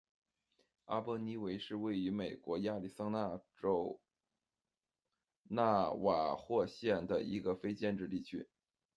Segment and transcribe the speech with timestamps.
[0.85, 3.99] 阿波尼维是位于美国亚利桑那州
[5.43, 8.49] 纳瓦霍县的一个非建制地区。